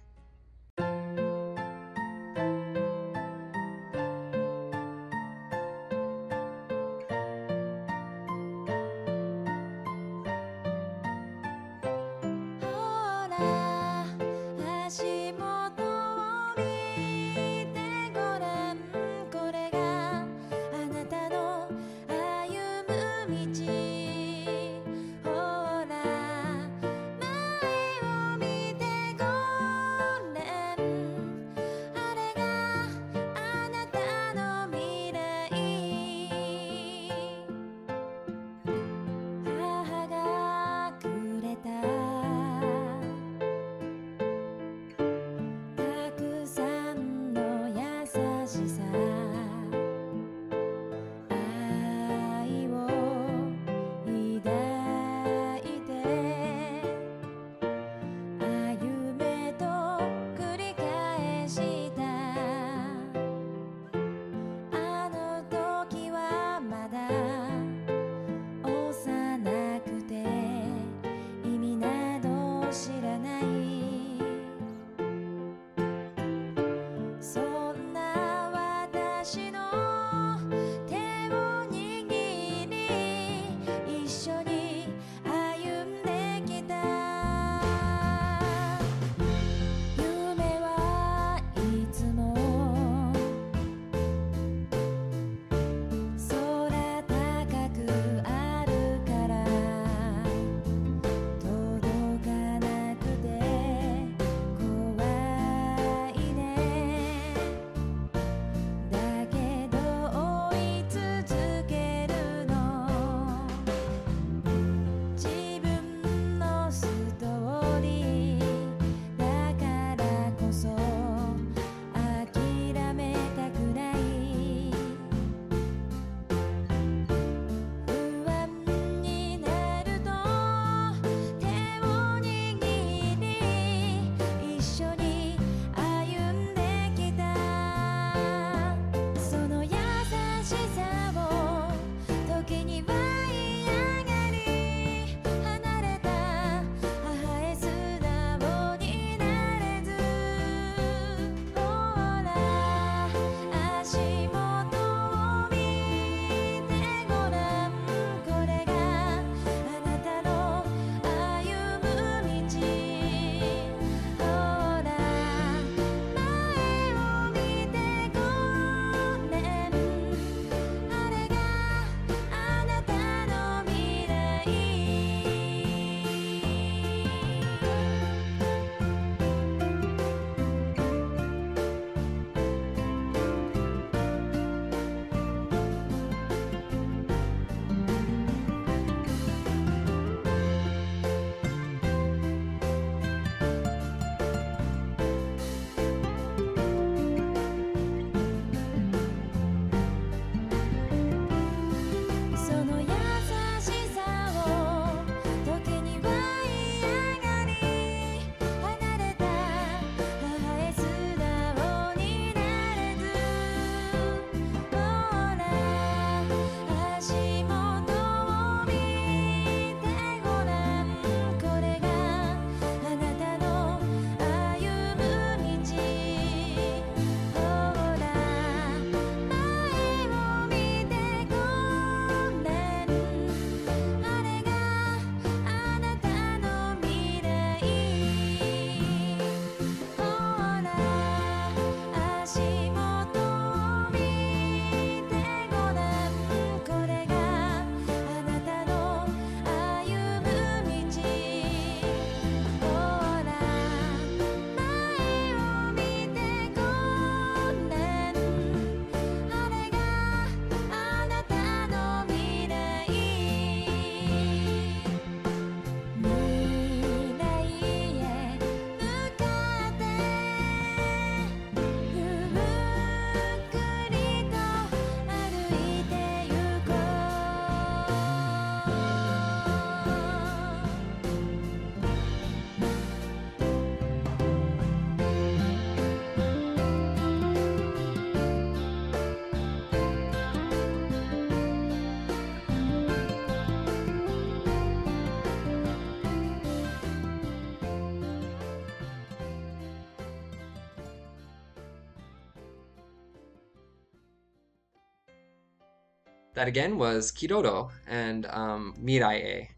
[306.39, 309.49] That again was Kiroro and um, Mirai.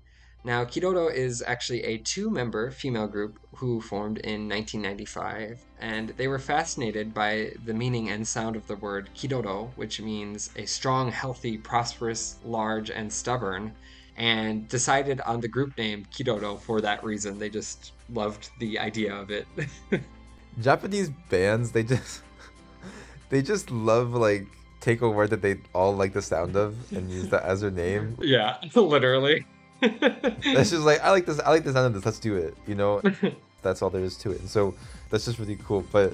[0.43, 6.27] Now, Kiroro is actually a two member female group who formed in 1995, and they
[6.27, 11.11] were fascinated by the meaning and sound of the word Kiroro, which means a strong,
[11.11, 13.75] healthy, prosperous, large, and stubborn,
[14.17, 17.37] and decided on the group name Kiroro for that reason.
[17.37, 19.45] They just loved the idea of it.
[20.59, 22.23] Japanese bands, they just
[23.29, 24.47] they just love like
[24.81, 27.71] take a word that they all like the sound of and use that as their
[27.71, 28.17] name.
[28.21, 29.45] yeah, literally.
[29.81, 31.39] That's just like I like this.
[31.39, 32.05] I like the sound of this.
[32.05, 32.55] Let's do it.
[32.67, 33.01] You know,
[33.63, 34.39] that's all there is to it.
[34.39, 34.75] And so
[35.09, 35.83] that's just really cool.
[35.91, 36.13] But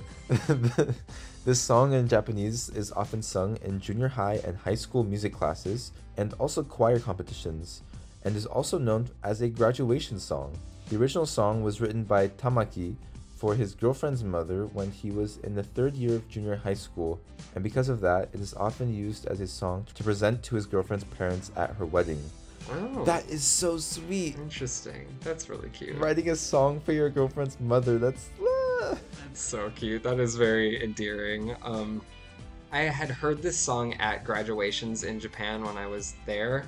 [1.44, 5.92] this song in Japanese is often sung in junior high and high school music classes
[6.16, 7.82] and also choir competitions,
[8.24, 10.58] and is also known as a graduation song.
[10.90, 12.96] The original song was written by Tamaki
[13.38, 17.20] for his girlfriend's mother when he was in the third year of junior high school,
[17.54, 20.66] and because of that, it is often used as a song to present to his
[20.66, 22.22] girlfriend's parents at her wedding.
[22.72, 24.36] oh, That is so sweet.
[24.38, 25.06] interesting.
[25.22, 25.98] That's really cute.
[25.98, 28.00] Writing a song for your girlfriend's mother.
[28.00, 28.30] That's.
[28.42, 28.98] ah.
[29.24, 30.02] That's so cute.
[30.04, 31.56] That is very endearing.
[31.64, 32.02] Um,
[32.72, 36.66] I had heard this song at graduations in Japan when I was there,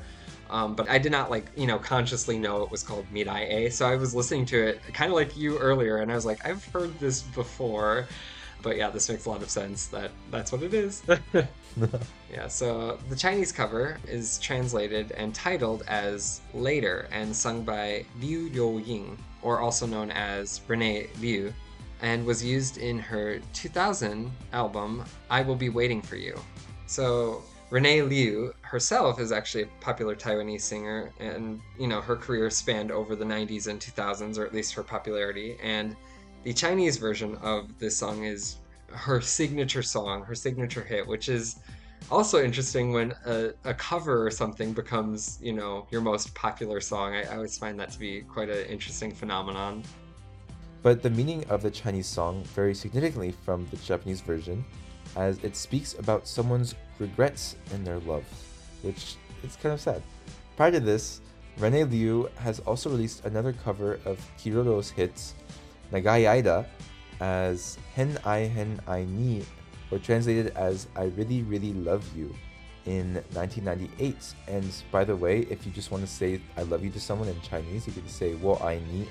[0.50, 3.50] um, but I did not like you know consciously know it was called Mirai.
[3.50, 3.70] A.
[3.72, 6.45] So I was listening to it kind of like you earlier, and I was like,
[6.45, 8.08] I've heard this before.
[8.62, 11.02] But yeah, this makes a lot of sense that that's what it is.
[12.30, 18.50] yeah, so the Chinese cover is translated and titled as Later and sung by Liu
[18.50, 21.54] Ruoying, or also known as Rene Liu,
[22.02, 26.38] and was used in her 2000 album I Will Be Waiting for You.
[26.86, 32.49] So Rene Liu herself is actually a popular Taiwanese singer, and you know her career
[32.49, 35.55] spanned over the 90s and 2000s, or at least her popularity.
[35.61, 35.95] And
[36.43, 38.57] the Chinese version of this song is
[38.88, 41.57] her signature song, her signature hit, which is
[42.09, 47.13] also interesting when a, a cover or something becomes, you know, your most popular song.
[47.13, 49.84] I, I always find that to be quite an interesting phenomenon.
[50.82, 54.63] But the meaning of the Chinese song varies significantly from the Japanese version,
[55.16, 58.24] as it speaks about someone's regrets in their love,
[58.82, 60.01] which is kind of sad.
[60.55, 61.22] Prior to this,
[61.57, 65.34] Rene Liu has also released another cover of Kiroro's hits,
[65.91, 66.66] Nagai Aida,
[67.20, 69.45] as Hen Ai Hen Ai Ni,
[69.91, 72.34] or translated as I Really Really Love You,
[72.86, 74.16] in 1998.
[74.47, 77.28] And by the way, if you just want to say I love you to someone
[77.28, 79.07] in Chinese, you can say Wo Ai Ni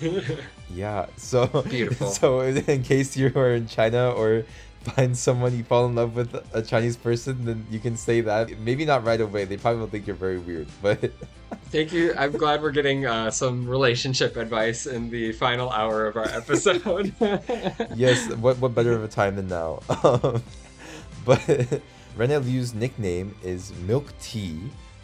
[0.74, 1.06] yeah.
[1.16, 2.10] So Beautiful.
[2.10, 4.44] So in case you are in China or
[4.82, 8.58] find someone you fall in love with a Chinese person, then you can say that.
[8.60, 9.44] Maybe not right away.
[9.44, 11.12] They probably will think you're very weird, but
[11.70, 12.14] Thank you.
[12.16, 17.12] I'm glad we're getting uh, some relationship advice in the final hour of our episode.
[17.94, 19.80] yes, what what better of a time than now?
[20.02, 20.42] Um,
[21.24, 21.82] but
[22.16, 24.58] Rene Liu's nickname is Milk Tea,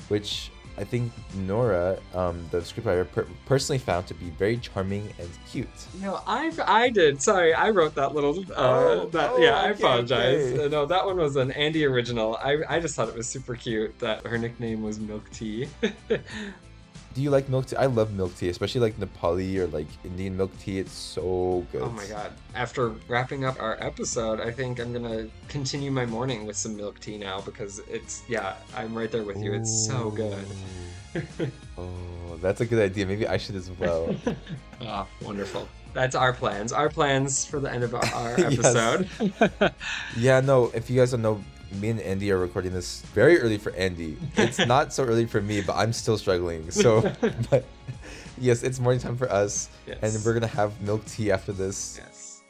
[0.08, 5.28] which I think Nola, um, the scriptwriter, per- personally found to be very charming and
[5.50, 5.68] cute.
[6.02, 7.22] No, I I did.
[7.22, 8.38] Sorry, I wrote that little.
[8.50, 10.52] Uh, Oh, that oh, yeah, I apologize.
[10.52, 10.68] okay.
[10.68, 12.36] No, that one was an Andy original.
[12.42, 15.68] I I just thought it was super cute that her nickname was Milk Tea.
[17.16, 17.76] Do you like milk tea?
[17.76, 20.78] I love milk tea, especially like Nepali or like Indian milk tea.
[20.78, 21.80] It's so good.
[21.80, 22.30] oh my god!
[22.54, 27.00] After wrapping up our episode, I think I'm gonna continue my morning with some milk
[27.00, 29.54] tea now because it's yeah, I'm right there with you.
[29.54, 30.44] It's so good.
[31.78, 33.06] Oh, that's a good idea.
[33.06, 34.14] Maybe I should as well.
[34.84, 35.66] Ah, wonderful.
[35.94, 36.70] That's our plans.
[36.70, 38.04] Our plans for the end of our,
[38.38, 39.08] episode.
[40.18, 40.70] yeah, no.
[40.74, 41.42] If you guys don't know,
[41.72, 44.16] me and Andy are recording this very early for Andy.
[44.36, 46.70] It's not so early for me, but I'm still struggling.
[46.70, 47.00] So,
[47.50, 47.64] but
[48.38, 49.68] yes, it's morning time for us,
[50.02, 51.98] and we're gonna have milk tea after this.
[52.02, 52.42] yes.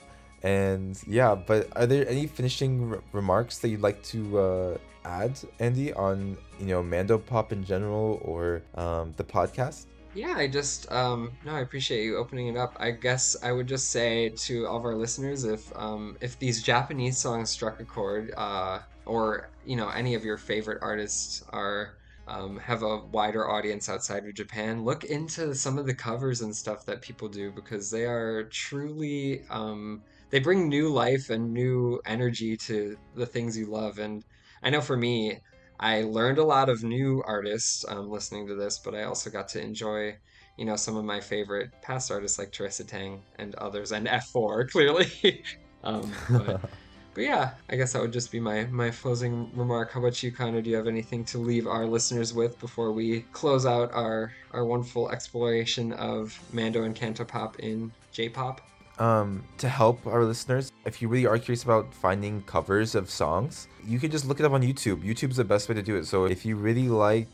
[0.42, 5.38] And yeah, but are there any finishing r- remarks that you'd like to uh, add,
[5.58, 9.86] Andy, on you know Mando Pop in general or um, the podcast?
[10.14, 12.74] Yeah, I just um no, I appreciate you opening it up.
[12.78, 16.62] I guess I would just say to all of our listeners if um if these
[16.62, 21.96] Japanese songs struck a chord, uh or you know, any of your favorite artists are
[22.28, 26.54] um, have a wider audience outside of Japan, look into some of the covers and
[26.54, 32.00] stuff that people do because they are truly um they bring new life and new
[32.04, 34.24] energy to the things you love and
[34.62, 35.38] I know for me
[35.78, 39.48] I learned a lot of new artists um, listening to this, but I also got
[39.48, 40.16] to enjoy,
[40.56, 44.68] you know, some of my favorite past artists like Teresa Teng and others, and F4
[44.70, 45.42] clearly.
[45.84, 46.60] um, but,
[47.16, 49.90] but yeah, I guess that would just be my my closing remark.
[49.90, 50.60] How about you, Connor?
[50.60, 54.64] Do you have anything to leave our listeners with before we close out our our
[54.64, 58.60] wonderful exploration of Mando and Cantopop in J-pop?
[58.98, 63.68] um, to help our listeners, if you really are curious about finding covers of songs,
[63.84, 65.02] you can just look it up on YouTube.
[65.02, 66.06] YouTube's the best way to do it.
[66.06, 67.28] So if you really like,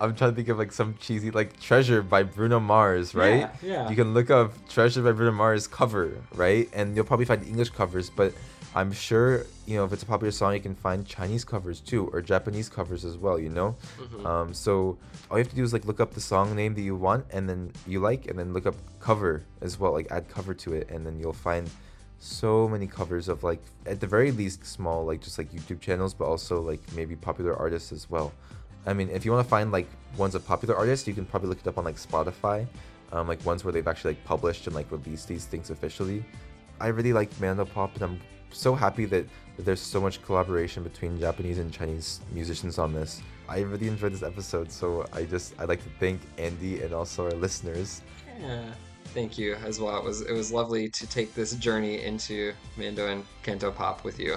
[0.00, 3.40] I'm trying to think of like some cheesy like Treasure by Bruno Mars, right?
[3.40, 3.90] Yeah, yeah.
[3.90, 6.68] You can look up Treasure by Bruno Mars cover, right?
[6.72, 8.32] And you'll probably find English covers, but
[8.78, 12.08] I'm sure you know if it's a popular song, you can find Chinese covers too
[12.12, 13.36] or Japanese covers as well.
[13.36, 14.24] You know, Mhm.
[14.24, 14.96] um, so
[15.28, 17.26] all you have to do is like look up the song name that you want
[17.30, 20.74] and then you like, and then look up cover as well, like add cover to
[20.74, 21.68] it, and then you'll find
[22.20, 26.14] so many covers of like at the very least small like just like YouTube channels,
[26.14, 28.32] but also like maybe popular artists as well.
[28.86, 31.48] I mean, if you want to find like ones of popular artists, you can probably
[31.48, 32.64] look it up on like Spotify,
[33.10, 36.24] um, like ones where they've actually like published and like released these things officially.
[36.80, 38.20] I really like Mandopop, and I'm
[38.50, 39.26] so happy that,
[39.58, 43.20] there's so much collaboration between Japanese and Chinese musicians on this.
[43.48, 47.24] I really enjoyed this episode, so I just I'd like to thank Andy and also
[47.24, 48.02] our listeners.
[48.40, 48.72] Yeah.
[49.14, 49.96] Thank you as well.
[49.96, 54.20] It was it was lovely to take this journey into Mando and Canto Pop with
[54.20, 54.36] you.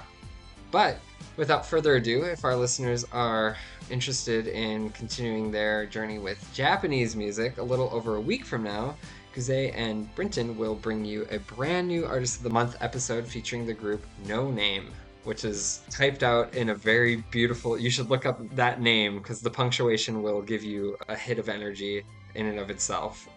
[0.71, 0.97] But
[1.35, 3.57] without further ado, if our listeners are
[3.89, 8.95] interested in continuing their journey with Japanese music, a little over a week from now,
[9.33, 13.65] Kuze and Brinton will bring you a brand new Artist of the Month episode featuring
[13.65, 14.91] the group No Name,
[15.23, 17.79] which is typed out in a very beautiful.
[17.79, 21.47] You should look up that name because the punctuation will give you a hit of
[21.47, 22.03] energy
[22.35, 23.29] in and of itself.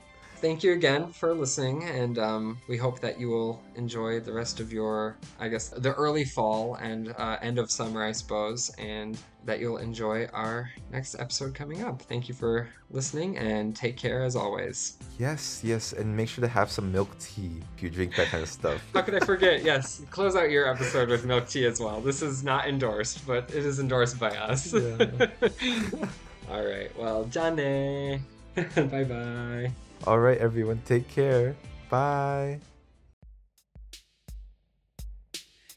[0.44, 4.60] Thank you again for listening, and um, we hope that you will enjoy the rest
[4.60, 9.18] of your, I guess, the early fall and uh, end of summer, I suppose, and
[9.46, 12.02] that you'll enjoy our next episode coming up.
[12.02, 14.98] Thank you for listening, and take care as always.
[15.18, 18.42] Yes, yes, and make sure to have some milk tea if you drink that kind
[18.42, 18.86] of stuff.
[18.92, 19.64] How could I forget?
[19.64, 22.02] Yes, close out your episode with milk tea as well.
[22.02, 24.74] This is not endorsed, but it is endorsed by us.
[24.74, 25.26] Yeah.
[26.50, 26.94] All right.
[26.98, 28.22] Well, Jane.
[28.76, 29.72] bye bye.
[30.06, 31.56] All right, everyone, take care.
[31.88, 32.60] Bye.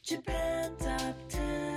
[0.03, 1.76] Japan Top 10